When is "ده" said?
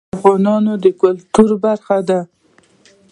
2.07-2.19